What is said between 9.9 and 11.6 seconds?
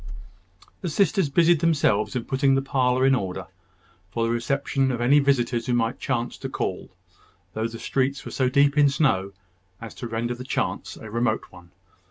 to render the chance a remote